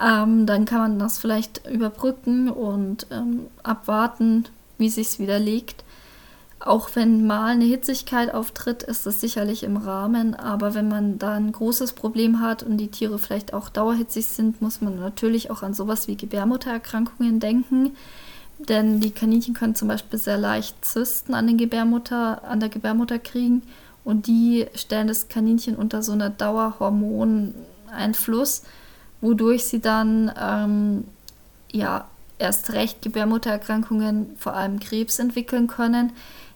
[0.02, 4.46] Ähm, dann kann man das vielleicht überbrücken und ähm, abwarten,
[4.78, 5.84] wie sich wieder legt.
[6.60, 10.36] Auch wenn mal eine Hitzigkeit auftritt, ist das sicherlich im Rahmen.
[10.36, 14.62] Aber wenn man da ein großes Problem hat und die Tiere vielleicht auch dauerhitzig sind,
[14.62, 17.96] muss man natürlich auch an sowas wie Gebärmuttererkrankungen denken.
[18.58, 23.20] Denn die Kaninchen können zum Beispiel sehr leicht Zysten an, den Gebärmutter, an der Gebärmutter
[23.20, 23.64] kriegen.
[24.04, 28.64] Und die stellen das Kaninchen unter so einer Dauerhormoneinfluss,
[29.22, 31.06] wodurch sie dann ähm,
[31.72, 36.12] ja erst recht Gebärmuttererkrankungen, vor allem Krebs entwickeln können.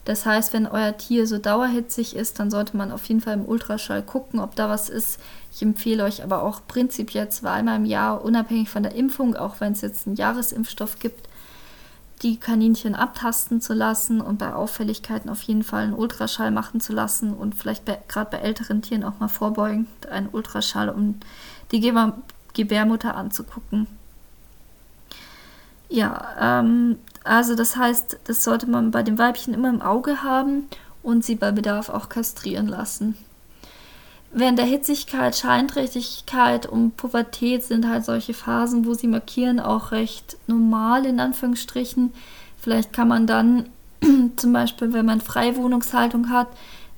[0.05, 3.45] Das heißt, wenn euer Tier so dauerhitzig ist, dann sollte man auf jeden Fall im
[3.45, 5.19] Ultraschall gucken, ob da was ist.
[5.51, 9.71] Ich empfehle euch aber auch prinzipiell zweimal im Jahr, unabhängig von der Impfung, auch wenn
[9.71, 11.29] es jetzt einen Jahresimpfstoff gibt,
[12.21, 16.93] die Kaninchen abtasten zu lassen und bei Auffälligkeiten auf jeden Fall einen Ultraschall machen zu
[16.93, 21.19] lassen und vielleicht gerade bei älteren Tieren auch mal vorbeugend einen Ultraschall, um
[21.71, 21.93] die
[22.53, 23.87] Gebärmutter anzugucken.
[25.89, 30.67] Ja, ähm, also das heißt, das sollte man bei den Weibchen immer im Auge haben
[31.01, 33.15] und sie bei Bedarf auch kastrieren lassen.
[34.36, 40.38] Während der Hitzigkeit, Scheinträchtigkeit und Pubertät sind halt solche Phasen, wo sie markieren, auch recht
[40.47, 42.12] normal in Anführungsstrichen.
[42.57, 43.69] Vielleicht kann man dann
[44.36, 46.47] zum Beispiel, wenn man Freiwohnungshaltung hat,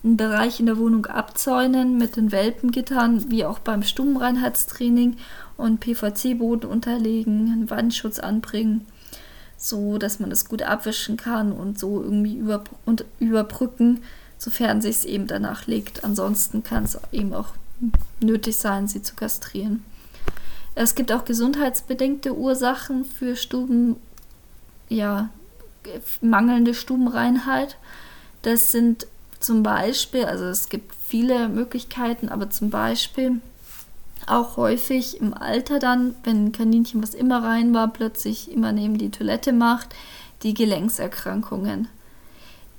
[0.06, 5.18] einen Bereich in der Wohnung abzäunen mit den Welpengittern, wie auch beim Stubenreinheitstraining
[5.58, 8.86] und PVC-Boden unterlegen, einen Wandschutz anbringen,
[9.66, 14.02] so dass man das gut abwischen kann und so irgendwie über, und überbrücken
[14.38, 16.04] sofern sich es eben danach legt.
[16.04, 17.50] Ansonsten kann es eben auch
[18.20, 19.84] nötig sein, sie zu kastrieren.
[20.76, 23.96] Es gibt auch gesundheitsbedingte Ursachen für Stuben,
[24.90, 25.30] ja,
[26.22, 27.78] mangelnde Stubenreinheit.
[28.42, 29.08] Das sind
[29.40, 33.42] zum Beispiel, also es gibt viele Möglichkeiten, aber zum Beispiel
[34.28, 38.98] auch häufig im Alter dann, wenn ein Kaninchen, was immer rein war, plötzlich immer neben
[38.98, 39.96] die Toilette macht,
[40.44, 41.88] die Gelenkserkrankungen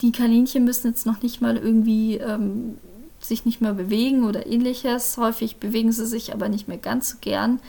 [0.01, 2.79] die Kaninchen müssen jetzt noch nicht mal irgendwie ähm,
[3.21, 5.17] sich nicht mehr bewegen oder ähnliches.
[5.17, 7.61] Häufig bewegen sie sich aber nicht mehr ganz so gern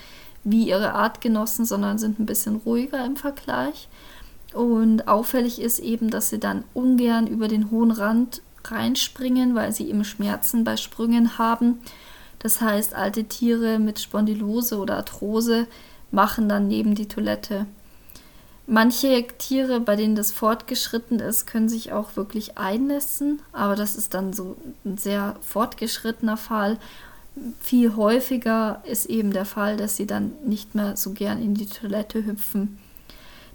[0.44, 3.88] wie ihre Artgenossen, sondern sind ein bisschen ruhiger im Vergleich.
[4.54, 9.90] Und auffällig ist eben, dass sie dann ungern über den hohen Rand reinspringen, weil sie
[9.90, 11.80] eben Schmerzen bei Sprüngen haben.
[12.40, 15.68] Das heißt, alte Tiere mit Spondylose oder Arthrose
[16.12, 17.66] machen dann neben die Toilette.
[18.70, 24.14] Manche Tiere, bei denen das fortgeschritten ist, können sich auch wirklich einnässen, aber das ist
[24.14, 26.78] dann so ein sehr fortgeschrittener Fall.
[27.62, 31.68] Viel häufiger ist eben der Fall, dass sie dann nicht mehr so gern in die
[31.68, 32.78] Toilette hüpfen.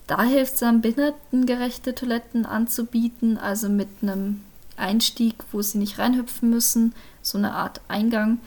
[0.06, 4.40] Da hilft es dann, behindertengerechte Toiletten anzubieten, also mit einem
[4.78, 8.38] Einstieg, wo sie nicht reinhüpfen müssen, so eine Art Eingang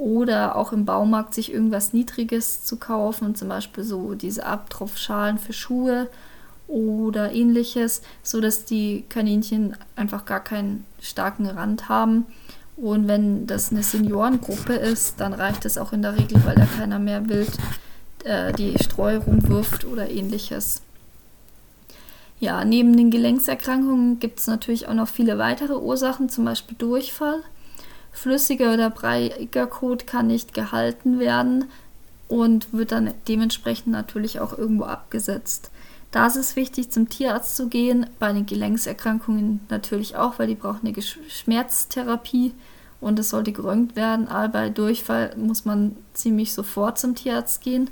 [0.00, 5.52] oder auch im Baumarkt sich irgendwas Niedriges zu kaufen, zum Beispiel so diese Abtropfschalen für
[5.52, 6.08] Schuhe
[6.68, 12.24] oder ähnliches, so dass die Kaninchen einfach gar keinen starken Rand haben.
[12.78, 16.64] Und wenn das eine Seniorengruppe ist, dann reicht es auch in der Regel, weil da
[16.64, 17.52] keiner mehr wild
[18.24, 20.80] äh, die Streu rumwirft oder ähnliches.
[22.38, 27.42] Ja, neben den Gelenkserkrankungen gibt es natürlich auch noch viele weitere Ursachen, zum Beispiel Durchfall.
[28.12, 31.66] Flüssiger oder breiiger Kot kann nicht gehalten werden
[32.28, 35.70] und wird dann dementsprechend natürlich auch irgendwo abgesetzt.
[36.10, 40.56] Da ist es wichtig, zum Tierarzt zu gehen, bei den Gelenkserkrankungen natürlich auch, weil die
[40.56, 42.52] brauchen eine Schmerztherapie
[43.00, 44.26] und es sollte gerönt werden.
[44.26, 47.90] Aber bei Durchfall muss man ziemlich sofort zum Tierarzt gehen,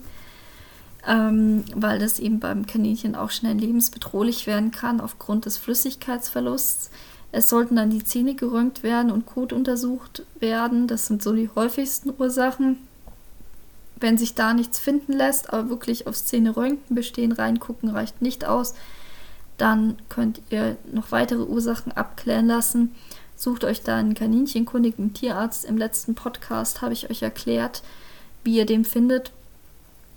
[1.07, 6.91] ähm, weil das eben beim Kaninchen auch schnell lebensbedrohlich werden kann aufgrund des Flüssigkeitsverlusts.
[7.31, 10.87] Es sollten dann die Zähne geröntgt werden und Kot untersucht werden.
[10.87, 12.79] Das sind so die häufigsten Ursachen.
[13.97, 18.75] Wenn sich da nichts finden lässt, aber wirklich aufs Zähne-Röntgen bestehen, reingucken reicht nicht aus,
[19.57, 22.95] dann könnt ihr noch weitere Ursachen abklären lassen.
[23.37, 25.65] Sucht euch da einen kaninchenkundigen Tierarzt.
[25.65, 27.83] Im letzten Podcast habe ich euch erklärt,
[28.45, 29.33] wie ihr den findet,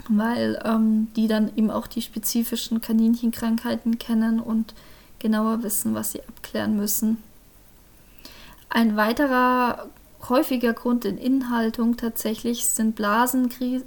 [0.07, 4.73] weil ähm, die dann eben auch die spezifischen Kaninchenkrankheiten kennen und
[5.21, 7.23] genauer wissen, was sie abklären müssen.
[8.69, 9.87] Ein weiterer
[10.27, 13.83] häufiger Grund in Inhaltung tatsächlich sind Blasenkries,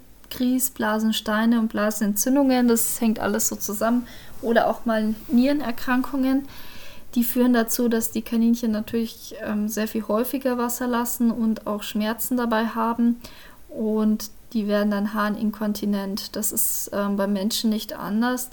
[0.70, 2.68] Blasensteine und Blasenentzündungen.
[2.68, 4.07] Das hängt alles so zusammen.
[4.42, 6.47] Oder auch mal Nierenerkrankungen.
[7.14, 11.83] Die führen dazu, dass die Kaninchen natürlich ähm, sehr viel häufiger Wasser lassen und auch
[11.83, 13.20] Schmerzen dabei haben.
[13.68, 16.37] Und die werden dann harninkontinent.
[16.37, 18.51] Das ist ähm, beim Menschen nicht anders.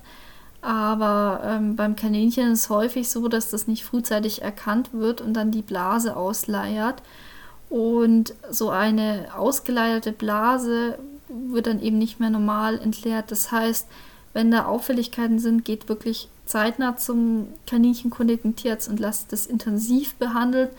[0.62, 5.34] Aber ähm, beim Kaninchen ist es häufig so, dass das nicht frühzeitig erkannt wird und
[5.34, 7.02] dann die Blase ausleiert.
[7.70, 13.32] Und so eine ausgeleierte Blase wird dann eben nicht mehr normal entleert.
[13.32, 13.88] Das heißt,
[14.34, 20.72] wenn da Auffälligkeiten sind, geht wirklich zeitnah zum kaninchenkundigen Tierarzt und lasst das intensiv behandelt,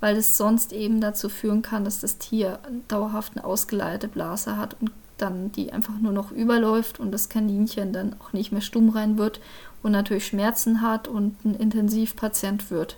[0.00, 4.76] weil es sonst eben dazu führen kann, dass das Tier dauerhaft eine ausgeleierte Blase hat
[4.80, 8.88] und dann die einfach nur noch überläuft und das Kaninchen dann auch nicht mehr stumm
[8.88, 9.40] rein wird
[9.82, 12.96] und natürlich Schmerzen hat und ein Intensivpatient wird.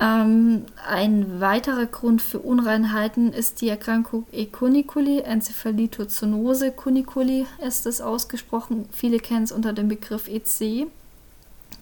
[0.00, 4.46] Ähm, ein weiterer Grund für Unreinheiten ist die Erkrankung E.
[4.46, 8.88] cuniculi, Enzephalitozoonose cuniculi ist es ausgesprochen.
[8.92, 10.86] Viele kennen es unter dem Begriff EC.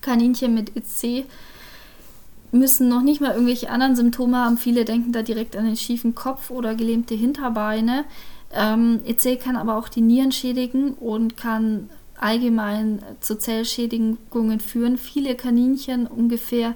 [0.01, 1.27] Kaninchen mit EC
[2.51, 4.59] müssen noch nicht mal irgendwelche anderen Symptome haben.
[4.59, 8.05] Viele denken da direkt an den schiefen Kopf oder gelähmte Hinterbeine.
[8.53, 14.99] Ähm, EC kann aber auch die Nieren schädigen und kann allgemein zu Zellschädigungen führen.
[14.99, 16.75] Viele Kaninchen, ungefähr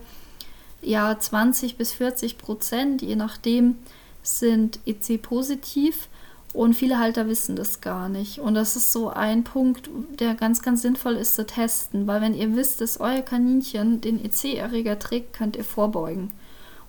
[0.83, 3.77] ja, 20 bis 40 Prozent, je nachdem,
[4.23, 6.09] sind EC-positiv
[6.53, 8.39] Und viele Halter wissen das gar nicht.
[8.39, 9.89] Und das ist so ein Punkt,
[10.21, 12.07] der ganz, ganz sinnvoll ist zu testen.
[12.07, 16.31] Weil wenn ihr wisst, dass euer Kaninchen den EC-Erreger trägt, könnt ihr vorbeugen.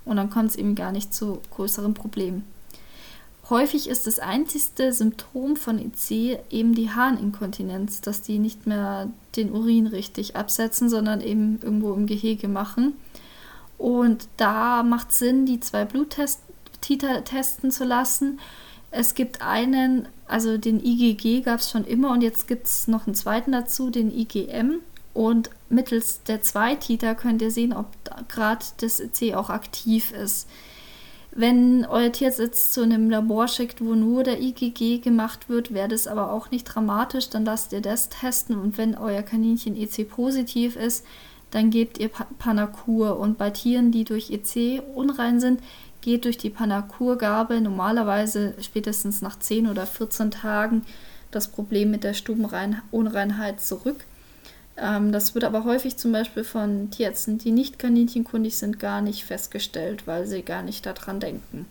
[0.03, 2.43] Und dann kommt es eben gar nicht zu größeren Problemen.
[3.49, 9.51] Häufig ist das einzigste Symptom von EC eben die Harninkontinenz, dass die nicht mehr den
[9.51, 12.93] Urin richtig absetzen, sondern eben irgendwo im Gehege machen.
[13.77, 16.41] Und da macht Sinn, die zwei Bluttests
[16.81, 18.39] testen zu lassen
[18.95, 23.07] es gibt einen, also den IgG gab es schon immer und jetzt gibt es noch
[23.07, 24.81] einen zweiten dazu, den IgM.
[25.15, 27.87] Und mittels der zwei Titer könnt ihr sehen, ob
[28.29, 30.47] gerade das EC auch aktiv ist.
[31.35, 35.87] Wenn euer Tierarzt jetzt zu einem Labor schickt, wo nur der IgG gemacht wird, wäre
[35.87, 40.07] das aber auch nicht dramatisch, dann lasst ihr das testen und wenn euer Kaninchen EC
[40.07, 41.03] positiv ist,
[41.49, 43.19] dann gebt ihr Panakur.
[43.19, 45.61] Und bei Tieren, die durch EC unrein sind,
[46.01, 50.83] geht durch die Panakurgabe normalerweise spätestens nach 10 oder 14 Tagen
[51.31, 54.05] das Problem mit der Stubenunreinheit zurück.
[54.77, 59.25] Ähm, das wird aber häufig zum Beispiel von Tierärzten, die nicht kaninchenkundig sind, gar nicht
[59.25, 61.65] festgestellt, weil sie gar nicht daran denken.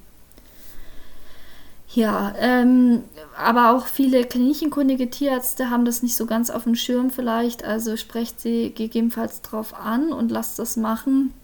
[1.95, 3.03] Ja, ähm,
[3.37, 7.97] aber auch viele kaninchenkundige Tierärzte haben das nicht so ganz auf dem Schirm vielleicht, also
[7.99, 11.35] sprecht sie gegebenenfalls drauf an und lasst das machen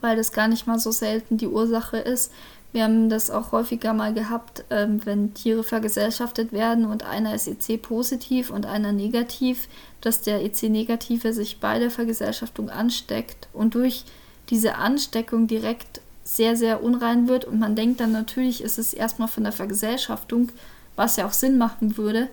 [0.00, 2.32] weil das gar nicht mal so selten die Ursache ist.
[2.76, 7.48] Wir haben das auch häufiger mal gehabt, ähm, wenn Tiere vergesellschaftet werden und einer ist
[7.48, 9.68] EC-positiv und einer negativ,
[10.02, 14.04] dass der EC-Negative sich bei der Vergesellschaftung ansteckt und durch
[14.50, 17.46] diese Ansteckung direkt sehr, sehr unrein wird.
[17.46, 20.52] Und man denkt dann natürlich, ist es erstmal von der Vergesellschaftung,
[20.96, 22.28] was ja auch Sinn machen würde.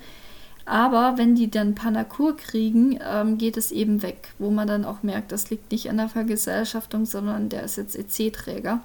[0.65, 5.03] Aber wenn die dann Panakur kriegen, ähm, geht es eben weg, wo man dann auch
[5.03, 8.81] merkt, das liegt nicht an der Vergesellschaftung, sondern der ist jetzt EC-Träger.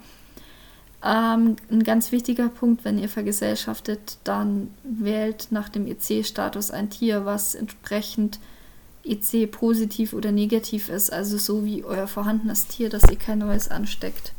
[1.04, 7.24] Ähm, ein ganz wichtiger Punkt, wenn ihr vergesellschaftet, dann wählt nach dem EC-Status ein Tier,
[7.24, 8.40] was entsprechend
[9.04, 13.70] EC positiv oder negativ ist, also so wie euer vorhandenes Tier, dass ihr kein neues
[13.70, 14.32] ansteckt.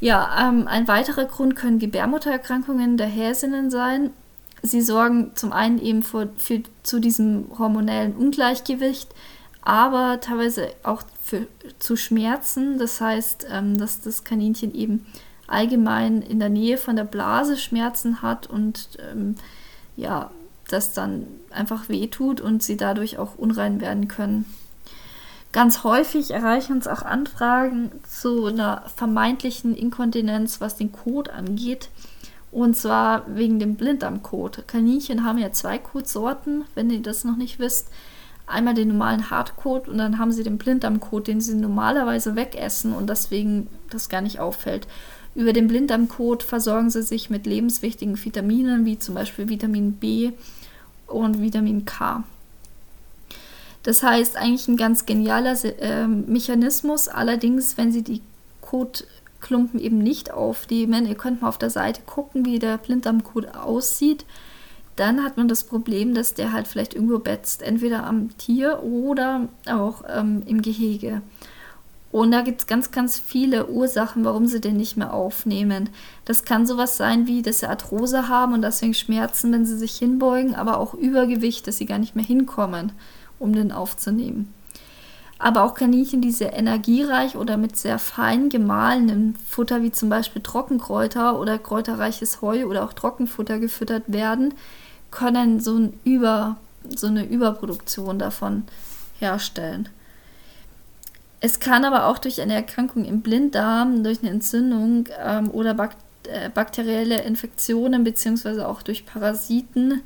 [0.00, 4.10] Ja, ähm, ein weiterer Grund können Gebärmuttererkrankungen der Häsinnen sein
[4.62, 9.14] sie sorgen zum einen eben für, für, zu diesem hormonellen Ungleichgewicht,
[9.62, 11.46] aber teilweise auch für,
[11.78, 12.78] zu Schmerzen.
[12.78, 15.06] Das heißt, ähm, dass das Kaninchen eben
[15.48, 19.34] allgemein in der Nähe von der Blase Schmerzen hat und ähm,
[19.96, 20.30] ja,
[20.68, 24.44] das dann einfach wehtut und sie dadurch auch unrein werden können.
[25.50, 31.88] Ganz häufig erreichen uns auch Anfragen zu einer vermeintlichen Inkontinenz, was den Kot angeht.
[32.50, 34.64] Und zwar wegen dem Blinddarmkot.
[34.66, 37.88] Kaninchen haben ja zwei Kotsorten, wenn ihr das noch nicht wisst.
[38.46, 43.08] Einmal den normalen Hartkot und dann haben sie den Blinddarmkot, den sie normalerweise wegessen und
[43.08, 44.86] deswegen das gar nicht auffällt.
[45.38, 50.32] Über den Blinddarmkot versorgen sie sich mit lebenswichtigen Vitaminen wie zum Beispiel Vitamin B
[51.06, 52.24] und Vitamin K.
[53.84, 57.06] Das heißt eigentlich ein ganz genialer äh, Mechanismus.
[57.06, 58.20] Allerdings, wenn sie die
[58.60, 59.06] Kot
[59.40, 61.06] Klumpen eben nicht aufnehmen.
[61.06, 64.24] Ihr könnt mal auf der Seite gucken, wie der Blinddarmkot aussieht.
[64.96, 69.48] Dann hat man das Problem, dass der halt vielleicht irgendwo betzt, entweder am Tier oder
[69.70, 71.22] auch ähm, im Gehege.
[72.18, 75.88] Und da gibt es ganz, ganz viele Ursachen, warum sie den nicht mehr aufnehmen.
[76.24, 79.94] Das kann sowas sein, wie dass sie Arthrose haben und deswegen Schmerzen, wenn sie sich
[79.94, 82.90] hinbeugen, aber auch Übergewicht, dass sie gar nicht mehr hinkommen,
[83.38, 84.52] um den aufzunehmen
[85.40, 90.42] aber auch Kaninchen, die sehr energiereich oder mit sehr fein gemahlenem Futter, wie zum Beispiel
[90.42, 94.54] Trockenkräuter oder kräuterreiches Heu oder auch Trockenfutter gefüttert werden,
[95.12, 96.56] können so, ein Über,
[96.92, 98.64] so eine Überproduktion davon
[99.20, 99.88] herstellen.
[101.40, 105.96] Es kann aber auch durch eine Erkrankung im Blinddarm, durch eine Entzündung ähm, oder bak
[106.28, 110.02] äh, bakterielle Infektionen beziehungsweise auch durch Parasiten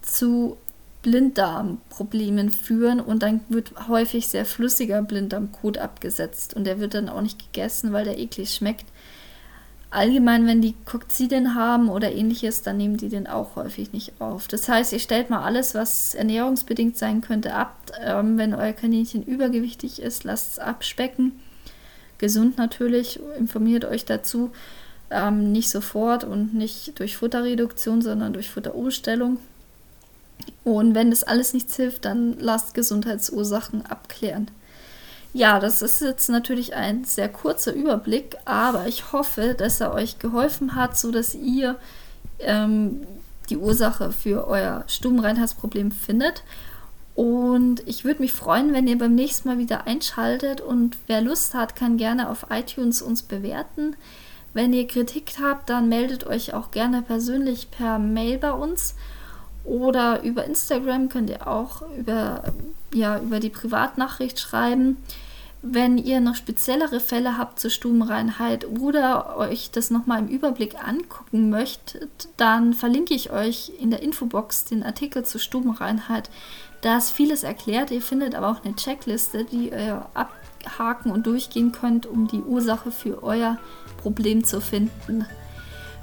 [0.00, 0.56] zu
[1.02, 7.22] Blinddarmproblemen führen und dann wird häufig sehr flüssiger Blinddarmkot abgesetzt und der wird dann auch
[7.22, 8.86] nicht gegessen, weil der eklig schmeckt.
[9.92, 14.46] Allgemein, wenn die Kokzidien haben oder ähnliches, dann nehmen die den auch häufig nicht auf.
[14.46, 17.74] Das heißt, ihr stellt mal alles, was ernährungsbedingt sein könnte, ab.
[18.00, 21.32] Ähm, wenn euer Kaninchen übergewichtig ist, lasst es abspecken.
[22.18, 24.52] Gesund natürlich, informiert euch dazu.
[25.10, 29.38] Ähm, nicht sofort und nicht durch Futterreduktion, sondern durch Futterumstellung.
[30.62, 34.48] Und wenn das alles nichts hilft, dann lasst Gesundheitsursachen abklären.
[35.32, 40.18] Ja, das ist jetzt natürlich ein sehr kurzer Überblick, aber ich hoffe, dass er euch
[40.18, 41.76] geholfen hat, sodass ihr
[42.40, 43.06] ähm,
[43.48, 46.42] die Ursache für euer Stubenreinheitsproblem findet.
[47.14, 50.60] Und ich würde mich freuen, wenn ihr beim nächsten Mal wieder einschaltet.
[50.60, 53.94] Und wer Lust hat, kann gerne auf iTunes uns bewerten.
[54.52, 58.94] Wenn ihr Kritik habt, dann meldet euch auch gerne persönlich per Mail bei uns
[59.64, 62.44] oder über Instagram könnt ihr auch über,
[62.94, 64.96] ja, über die Privatnachricht schreiben.
[65.62, 71.50] Wenn ihr noch speziellere Fälle habt zur Stubenreinheit oder euch das nochmal im Überblick angucken
[71.50, 76.30] möchtet, dann verlinke ich euch in der Infobox den Artikel zur Stubenreinheit.
[76.80, 77.90] Da ist vieles erklärt.
[77.90, 82.90] Ihr findet aber auch eine Checkliste, die ihr abhaken und durchgehen könnt, um die Ursache
[82.90, 83.58] für euer
[83.98, 85.26] Problem zu finden.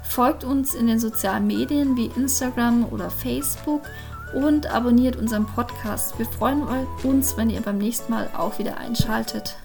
[0.08, 3.82] Folgt uns in den sozialen Medien wie Instagram oder Facebook
[4.34, 6.18] und abonniert unseren Podcast.
[6.18, 6.62] Wir freuen
[7.04, 9.56] uns, wenn ihr beim nächsten Mal auch wieder einschaltet.